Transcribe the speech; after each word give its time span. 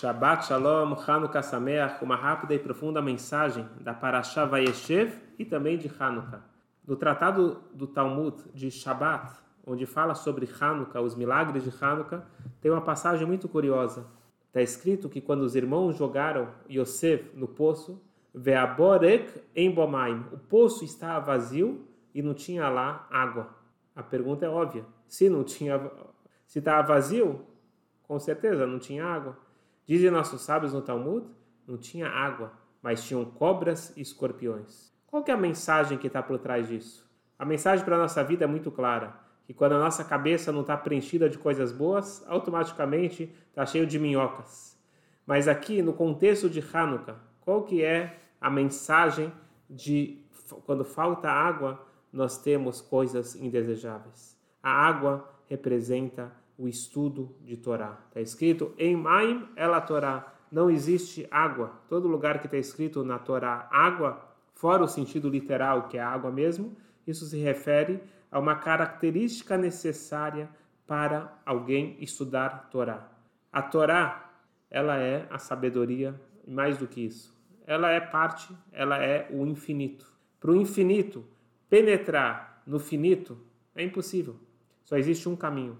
Shabbat 0.00 0.46
Shalom, 0.46 0.94
Hanukkah 0.94 1.42
Sameach, 1.42 2.02
uma 2.02 2.16
rápida 2.16 2.54
e 2.54 2.58
profunda 2.58 3.02
mensagem 3.02 3.68
da 3.82 3.92
Parashá 3.92 4.46
Vayeshev 4.46 5.12
e 5.38 5.44
também 5.44 5.76
de 5.76 5.92
Hanukkah. 5.98 6.40
No 6.86 6.96
tratado 6.96 7.60
do 7.74 7.86
Talmud 7.86 8.34
de 8.54 8.70
Shabbat, 8.70 9.30
onde 9.66 9.84
fala 9.84 10.14
sobre 10.14 10.48
Hanukkah, 10.58 11.02
os 11.02 11.14
milagres 11.14 11.64
de 11.64 11.84
Hanukkah, 11.84 12.24
tem 12.62 12.70
uma 12.70 12.80
passagem 12.80 13.26
muito 13.26 13.46
curiosa. 13.46 14.06
Está 14.46 14.62
escrito 14.62 15.06
que 15.06 15.20
quando 15.20 15.42
os 15.42 15.54
irmãos 15.54 15.98
jogaram 15.98 16.48
Yosef 16.66 17.30
no 17.34 17.46
poço, 17.46 18.00
Veaborek 18.34 19.42
em 19.54 19.70
Bomaim, 19.70 20.24
o 20.32 20.38
poço 20.38 20.82
estava 20.82 21.26
vazio 21.26 21.86
e 22.14 22.22
não 22.22 22.32
tinha 22.32 22.70
lá 22.70 23.06
água. 23.10 23.50
A 23.94 24.02
pergunta 24.02 24.46
é 24.46 24.48
óbvia. 24.48 24.82
Se 25.06 25.28
não 25.28 25.44
tinha, 25.44 25.78
se 26.46 26.58
estava 26.58 26.88
vazio, 26.88 27.44
com 28.04 28.18
certeza 28.18 28.66
não 28.66 28.78
tinha 28.78 29.04
água. 29.04 29.49
Dizem 29.90 30.08
nossos 30.08 30.42
sábios 30.42 30.72
no 30.72 30.80
Talmud, 30.80 31.26
não 31.66 31.76
tinha 31.76 32.06
água, 32.06 32.52
mas 32.80 33.02
tinham 33.02 33.24
cobras 33.24 33.92
e 33.96 34.00
escorpiões. 34.00 34.92
Qual 35.04 35.24
é 35.26 35.32
a 35.32 35.36
mensagem 35.36 35.98
que 35.98 36.06
está 36.06 36.22
por 36.22 36.38
trás 36.38 36.68
disso? 36.68 37.10
A 37.36 37.44
mensagem 37.44 37.84
para 37.84 37.96
a 37.96 37.98
nossa 37.98 38.22
vida 38.22 38.44
é 38.44 38.46
muito 38.46 38.70
clara, 38.70 39.18
que 39.44 39.52
quando 39.52 39.72
a 39.72 39.80
nossa 39.80 40.04
cabeça 40.04 40.52
não 40.52 40.60
está 40.60 40.76
preenchida 40.76 41.28
de 41.28 41.38
coisas 41.38 41.72
boas, 41.72 42.24
automaticamente 42.28 43.34
está 43.48 43.66
cheio 43.66 43.84
de 43.84 43.98
minhocas. 43.98 44.78
Mas 45.26 45.48
aqui, 45.48 45.82
no 45.82 45.92
contexto 45.92 46.48
de 46.48 46.64
Hanukkah, 46.72 47.16
qual 47.40 47.64
que 47.64 47.82
é 47.82 48.16
a 48.40 48.48
mensagem 48.48 49.32
de 49.68 50.24
quando 50.66 50.84
falta 50.84 51.28
água, 51.28 51.84
nós 52.12 52.38
temos 52.38 52.80
coisas 52.80 53.34
indesejáveis? 53.34 54.38
A 54.62 54.70
água 54.70 55.28
representa 55.48 56.30
o 56.60 56.68
estudo 56.68 57.34
de 57.40 57.56
Torá. 57.56 57.98
Está 58.08 58.20
escrito 58.20 58.74
em 58.76 58.94
Maim 58.94 59.48
ela 59.56 59.80
Torá. 59.80 60.34
Não 60.52 60.70
existe 60.70 61.26
água. 61.30 61.72
Todo 61.88 62.06
lugar 62.06 62.38
que 62.38 62.46
está 62.46 62.58
escrito 62.58 63.02
na 63.02 63.18
Torá 63.18 63.66
água, 63.72 64.22
fora 64.52 64.84
o 64.84 64.88
sentido 64.88 65.30
literal 65.30 65.88
que 65.88 65.96
é 65.96 66.02
água 66.02 66.30
mesmo, 66.30 66.76
isso 67.06 67.24
se 67.24 67.38
refere 67.38 68.02
a 68.30 68.38
uma 68.38 68.56
característica 68.56 69.56
necessária 69.56 70.50
para 70.86 71.40
alguém 71.46 71.96
estudar 71.98 72.68
Torá. 72.70 73.08
A 73.50 73.62
Torá, 73.62 74.30
ela 74.70 74.98
é 74.98 75.26
a 75.30 75.38
sabedoria, 75.38 76.20
mais 76.46 76.76
do 76.76 76.86
que 76.86 77.00
isso. 77.00 77.34
Ela 77.66 77.90
é 77.90 78.00
parte, 78.00 78.54
ela 78.70 79.02
é 79.02 79.26
o 79.30 79.46
infinito. 79.46 80.12
Para 80.38 80.50
o 80.50 80.56
infinito 80.56 81.24
penetrar 81.70 82.62
no 82.66 82.78
finito 82.78 83.38
é 83.74 83.82
impossível. 83.82 84.36
Só 84.84 84.96
existe 84.96 85.28
um 85.28 85.36
caminho. 85.36 85.78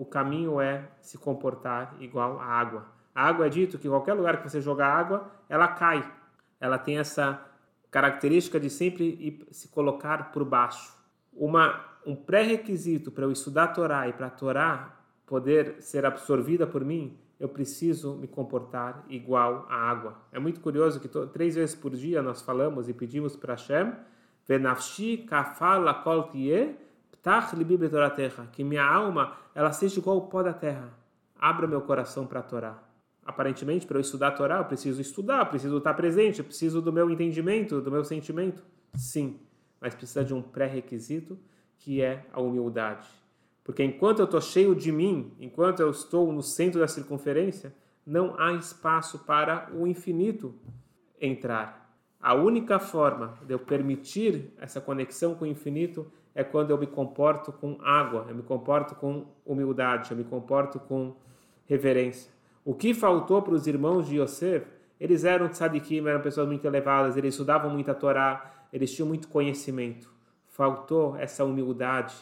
O 0.00 0.06
caminho 0.06 0.58
é 0.62 0.88
se 1.02 1.18
comportar 1.18 1.94
igual 2.00 2.40
à 2.40 2.46
água. 2.46 2.86
A 3.14 3.28
água 3.28 3.44
é 3.44 3.48
dito 3.50 3.78
que 3.78 3.86
qualquer 3.86 4.14
lugar 4.14 4.38
que 4.38 4.48
você 4.48 4.58
jogar 4.58 4.86
água, 4.86 5.30
ela 5.46 5.68
cai. 5.68 6.10
Ela 6.58 6.78
tem 6.78 6.98
essa 6.98 7.38
característica 7.90 8.58
de 8.58 8.70
sempre 8.70 9.46
se 9.50 9.68
colocar 9.68 10.32
por 10.32 10.42
baixo. 10.42 10.96
Uma, 11.34 11.84
um 12.06 12.16
pré-requisito 12.16 13.10
para 13.10 13.24
eu 13.24 13.30
estudar 13.30 13.64
a 13.64 13.68
Torá 13.68 14.08
e 14.08 14.14
para 14.14 14.28
a 14.28 14.30
Torá 14.30 14.96
poder 15.26 15.82
ser 15.82 16.06
absorvida 16.06 16.66
por 16.66 16.82
mim, 16.82 17.18
eu 17.38 17.50
preciso 17.50 18.14
me 18.14 18.26
comportar 18.26 19.04
igual 19.06 19.66
à 19.68 19.74
água. 19.74 20.16
É 20.32 20.38
muito 20.38 20.60
curioso 20.60 20.98
que 20.98 21.08
três 21.28 21.56
vezes 21.56 21.74
por 21.74 21.90
dia 21.90 22.22
nós 22.22 22.40
falamos 22.40 22.88
e 22.88 22.94
pedimos 22.94 23.36
para 23.36 23.52
Hashem, 23.52 23.92
Venafshi 24.48 25.18
kafal 25.18 25.82
lakol 25.82 26.22
Tach 26.22 26.34
libi 26.34 26.56
terra, 26.56 26.89
que 28.52 28.64
minha 28.64 28.84
alma 28.84 29.36
ela 29.54 29.72
seja 29.72 29.98
igual 29.98 30.16
ao 30.16 30.26
pó 30.28 30.42
da 30.42 30.52
terra. 30.52 30.88
Abra 31.38 31.66
meu 31.66 31.80
coração 31.80 32.26
para 32.26 32.40
a 32.40 32.42
Torá. 32.42 32.82
Aparentemente, 33.24 33.86
para 33.86 33.98
eu 33.98 34.00
estudar 34.00 34.28
a 34.28 34.32
Torá, 34.32 34.58
eu 34.58 34.64
preciso 34.64 35.00
estudar, 35.00 35.40
eu 35.40 35.46
preciso 35.46 35.78
estar 35.78 35.94
presente, 35.94 36.38
eu 36.38 36.44
preciso 36.44 36.80
do 36.80 36.92
meu 36.92 37.10
entendimento, 37.10 37.80
do 37.80 37.90
meu 37.90 38.04
sentimento. 38.04 38.62
Sim, 38.94 39.38
mas 39.80 39.94
precisa 39.94 40.24
de 40.24 40.34
um 40.34 40.42
pré-requisito 40.42 41.38
que 41.78 42.02
é 42.02 42.26
a 42.32 42.40
humildade. 42.40 43.08
Porque 43.62 43.84
enquanto 43.84 44.18
eu 44.18 44.24
estou 44.24 44.40
cheio 44.40 44.74
de 44.74 44.90
mim, 44.90 45.32
enquanto 45.38 45.80
eu 45.80 45.90
estou 45.90 46.32
no 46.32 46.42
centro 46.42 46.80
da 46.80 46.88
circunferência, 46.88 47.74
não 48.04 48.34
há 48.38 48.52
espaço 48.54 49.20
para 49.20 49.70
o 49.72 49.86
infinito 49.86 50.54
entrar. 51.20 51.94
A 52.20 52.34
única 52.34 52.78
forma 52.78 53.38
de 53.46 53.54
eu 53.54 53.58
permitir 53.58 54.52
essa 54.58 54.80
conexão 54.80 55.34
com 55.34 55.44
o 55.44 55.48
infinito 55.48 56.10
é 56.34 56.44
quando 56.44 56.70
eu 56.70 56.78
me 56.78 56.86
comporto 56.86 57.52
com 57.52 57.78
água, 57.82 58.26
eu 58.28 58.34
me 58.34 58.42
comporto 58.42 58.94
com 58.94 59.26
humildade, 59.44 60.10
eu 60.10 60.16
me 60.16 60.24
comporto 60.24 60.78
com 60.78 61.14
reverência. 61.66 62.30
O 62.64 62.74
que 62.74 62.94
faltou 62.94 63.42
para 63.42 63.54
os 63.54 63.66
irmãos 63.66 64.06
de 64.06 64.20
Yosef? 64.20 64.66
Eles 64.98 65.24
eram 65.24 65.48
tzadikim, 65.48 66.06
eram 66.06 66.20
pessoas 66.20 66.46
muito 66.46 66.66
elevadas, 66.66 67.16
eles 67.16 67.34
estudavam 67.34 67.70
muito 67.70 67.90
a 67.90 67.94
Torá, 67.94 68.66
eles 68.72 68.94
tinham 68.94 69.08
muito 69.08 69.28
conhecimento. 69.28 70.10
Faltou 70.46 71.16
essa 71.16 71.44
humildade 71.44 72.14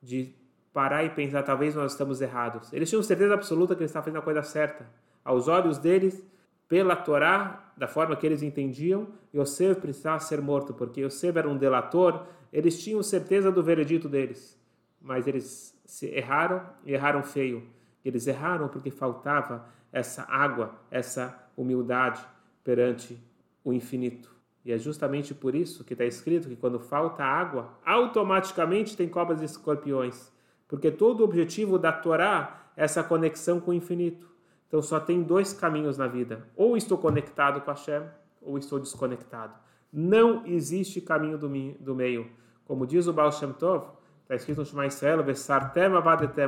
de 0.00 0.32
parar 0.72 1.04
e 1.04 1.10
pensar, 1.10 1.42
talvez 1.42 1.74
nós 1.74 1.92
estamos 1.92 2.20
errados. 2.20 2.72
Eles 2.72 2.88
tinham 2.88 3.02
certeza 3.02 3.34
absoluta 3.34 3.74
que 3.74 3.82
eles 3.82 3.90
estavam 3.90 4.04
fazendo 4.04 4.20
a 4.20 4.22
coisa 4.22 4.42
certa. 4.42 4.86
Aos 5.24 5.48
olhos 5.48 5.76
deles, 5.76 6.24
pela 6.68 6.94
Torá, 6.94 7.72
da 7.76 7.88
forma 7.88 8.14
que 8.14 8.24
eles 8.24 8.42
entendiam, 8.42 9.08
Yosef 9.34 9.80
precisava 9.80 10.20
ser 10.20 10.40
morto, 10.40 10.72
porque 10.72 11.00
Yosef 11.00 11.36
era 11.36 11.48
um 11.48 11.56
delator, 11.56 12.26
eles 12.52 12.82
tinham 12.82 13.02
certeza 13.02 13.50
do 13.50 13.62
veredito 13.62 14.08
deles, 14.08 14.60
mas 15.00 15.26
eles 15.26 15.78
se 15.84 16.06
erraram 16.06 16.62
e 16.84 16.92
erraram 16.92 17.22
feio. 17.22 17.62
Eles 18.04 18.26
erraram 18.26 18.68
porque 18.68 18.90
faltava 18.90 19.68
essa 19.92 20.24
água, 20.28 20.74
essa 20.90 21.50
humildade 21.56 22.24
perante 22.64 23.18
o 23.64 23.72
infinito. 23.72 24.34
E 24.64 24.72
é 24.72 24.78
justamente 24.78 25.34
por 25.34 25.54
isso 25.54 25.84
que 25.84 25.94
está 25.94 26.04
escrito 26.04 26.48
que 26.48 26.56
quando 26.56 26.78
falta 26.78 27.24
água, 27.24 27.78
automaticamente 27.84 28.96
tem 28.96 29.08
cobras 29.08 29.40
e 29.40 29.44
escorpiões. 29.44 30.30
Porque 30.68 30.90
todo 30.90 31.20
o 31.20 31.24
objetivo 31.24 31.78
da 31.78 31.92
Torá 31.92 32.70
é 32.76 32.84
essa 32.84 33.02
conexão 33.02 33.58
com 33.58 33.70
o 33.70 33.74
infinito. 33.74 34.28
Então 34.68 34.80
só 34.80 35.00
tem 35.00 35.22
dois 35.22 35.52
caminhos 35.52 35.98
na 35.98 36.06
vida: 36.06 36.46
ou 36.54 36.76
estou 36.76 36.98
conectado 36.98 37.60
com 37.60 37.70
a 37.70 37.74
Hashem, 37.74 38.02
ou 38.40 38.58
estou 38.58 38.78
desconectado. 38.78 39.54
Não 39.92 40.46
existe 40.46 41.00
caminho 41.00 41.36
do, 41.36 41.94
meio. 41.94 42.30
Como 42.64 42.86
diz 42.86 43.06
o 43.06 43.12
Baal 43.12 43.32
Shem 43.32 43.52
Tov, 43.52 43.86
está 44.22 44.34
escrito 44.34 44.58
no 44.58 44.66
Shema 44.66 44.86
Israel, 44.86 45.24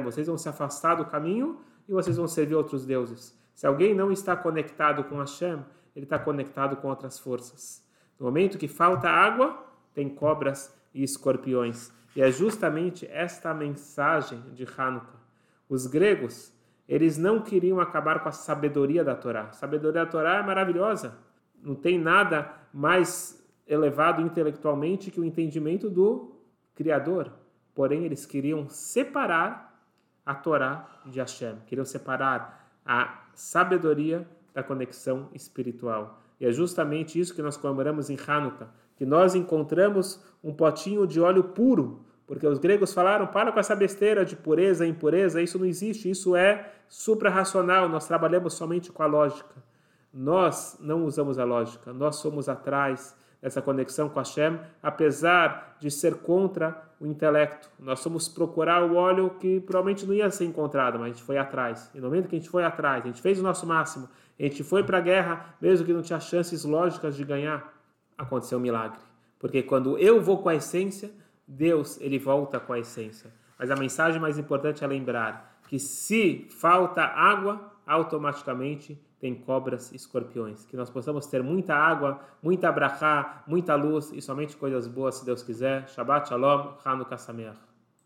vocês 0.05 0.27
vão 0.27 0.39
se 0.39 0.49
afastar 0.49 0.95
do 0.95 1.05
caminho 1.05 1.59
e 1.89 1.93
vocês 1.93 2.17
vão 2.17 2.29
servir 2.29 2.55
outros 2.55 2.87
deuses. 2.87 3.37
Se 3.55 3.67
alguém 3.67 3.95
não 3.95 4.13
está 4.13 4.37
conectado 4.37 5.05
com 5.05 5.19
Hashem, 5.19 5.59
ele 5.95 6.07
está 6.07 6.19
conectado 6.19 6.77
com 6.77 6.89
outras 6.89 7.19
forças. 7.19 7.85
No 8.19 8.27
momento 8.27 8.59
que 8.59 8.69
falta 8.69 9.09
água, 9.09 9.65
tem 9.93 10.09
cobras 10.09 10.75
e 10.95 11.03
escorpiões. 11.03 11.93
E 12.15 12.23
é 12.23 12.31
justamente 12.31 13.07
esta 13.07 13.53
mensagem 13.53 14.41
de 14.55 14.67
Hanukkah. 14.77 15.21
Os 15.69 15.87
gregos 15.87 16.53
eles 16.89 17.17
não 17.17 17.41
queriam 17.41 17.81
acabar 17.81 18.21
com 18.21 18.29
a 18.29 18.33
sabedoria 18.33 19.05
da 19.05 19.15
Torá. 19.15 19.45
A 19.45 19.53
sabedoria 19.53 20.05
da 20.05 20.11
Torá 20.11 20.37
é 20.37 20.43
maravilhosa. 20.43 21.17
Não 21.63 21.75
tem 21.75 21.99
nada 21.99 22.53
mais 22.73 23.43
elevado 23.67 24.21
intelectualmente 24.21 25.11
que 25.11 25.21
o 25.21 25.25
entendimento 25.25 25.89
do 25.89 26.35
Criador. 26.75 27.33
Porém, 27.75 28.05
eles 28.05 28.27
queriam 28.27 28.69
separar 28.69 29.81
a 30.27 30.35
Torá 30.35 31.01
de 31.07 31.21
Hashem. 31.21 31.57
Queriam 31.67 31.85
separar 31.85 32.71
a 32.85 33.23
sabedoria 33.35 34.27
da 34.53 34.63
conexão 34.63 35.29
espiritual. 35.33 36.21
E 36.41 36.45
é 36.45 36.53
justamente 36.53 37.19
isso 37.19 37.35
que 37.35 37.41
nós 37.41 37.57
comemoramos 37.57 38.11
em 38.11 38.19
Hanukkah, 38.27 38.69
que 38.97 39.07
nós 39.07 39.35
encontramos 39.35 40.23
um 40.43 40.53
potinho 40.53 41.07
de 41.07 41.21
óleo 41.21 41.45
puro 41.45 42.05
porque 42.33 42.47
os 42.47 42.59
gregos 42.59 42.95
falaram: 42.95 43.27
para 43.27 43.53
com 43.53 43.61
essa 43.61 43.77
besteira 43.77 44.25
de 44.25 44.35
pureza 44.37 44.87
e 44.87 44.89
impureza, 44.89 45.43
isso 45.43 45.59
não 45.59 45.67
existe, 45.67 46.09
isso 46.09 46.35
é 46.35 46.73
suprarracional, 46.89 47.91
nós 47.91 48.07
trabalhamos 48.07 48.55
somente 48.55 48.91
com 48.91 49.03
a 49.03 49.07
lógica. 49.07 49.55
Nós 50.13 50.77
não 50.81 51.05
usamos 51.05 51.39
a 51.39 51.45
lógica, 51.45 51.93
nós 51.93 52.17
somos 52.17 52.49
atrás 52.49 53.17
dessa 53.41 53.61
conexão 53.61 54.09
com 54.09 54.21
Hashem, 54.21 54.61
apesar 54.81 55.77
de 55.81 55.91
ser 55.91 56.17
contra 56.19 56.81
o 57.01 57.07
intelecto. 57.07 57.69
Nós 57.81 57.99
somos 57.99 58.29
procurar 58.29 58.85
o 58.85 58.95
óleo 58.95 59.31
que 59.41 59.59
provavelmente 59.61 60.07
não 60.07 60.15
ia 60.15 60.31
ser 60.31 60.45
encontrado, 60.45 60.99
mas 60.99 61.07
a 61.07 61.09
gente 61.09 61.25
foi 61.25 61.37
atrás. 61.39 61.91
E 61.93 61.99
no 61.99 62.07
momento 62.07 62.29
que 62.29 62.37
a 62.37 62.39
gente 62.39 62.49
foi 62.49 62.63
atrás, 62.63 63.03
a 63.03 63.07
gente 63.09 63.21
fez 63.21 63.41
o 63.41 63.43
nosso 63.43 63.67
máximo, 63.67 64.09
a 64.39 64.43
gente 64.45 64.63
foi 64.63 64.85
para 64.85 64.99
a 64.99 65.01
guerra, 65.01 65.57
mesmo 65.61 65.85
que 65.85 65.93
não 65.93 66.03
tinha 66.03 66.21
chances 66.21 66.65
lógicas 66.65 67.17
de 67.17 67.25
ganhar, 67.25 67.73
aconteceu 68.17 68.59
um 68.59 68.61
milagre. 68.61 69.01
Porque 69.41 69.61
quando 69.61 69.99
eu 69.99 70.23
vou 70.23 70.39
com 70.39 70.49
a 70.49 70.55
essência, 70.55 71.11
Deus 71.47 72.01
ele 72.01 72.19
volta 72.19 72.61
com 72.61 72.73
a 72.73 72.79
essência. 72.79 73.33
Mas 73.59 73.71
a 73.71 73.77
mensagem 73.77 74.21
mais 74.21 74.39
importante 74.39 74.85
é 74.85 74.87
lembrar 74.87 75.61
que 75.69 75.79
se 75.79 76.47
falta 76.61 77.03
água, 77.03 77.73
automaticamente 77.93 78.99
tem 79.21 79.35
cobras 79.35 79.93
e 79.93 79.97
escorpiões. 79.97 80.65
Que 80.65 80.77
nós 80.77 80.91
possamos 80.91 81.27
ter 81.27 81.43
muita 81.43 81.75
água, 81.75 82.21
muita 82.43 82.73
brachá, 82.73 83.45
muita 83.47 83.75
luz 83.75 84.11
e 84.13 84.21
somente 84.21 84.57
coisas 84.57 84.89
boas, 84.89 85.17
se 85.17 85.25
Deus 85.25 85.43
quiser. 85.43 85.89
Shabbat 85.89 86.29
Shalom, 86.29 86.75
Hanukkah 86.85 87.19
Sameach. 87.19 87.72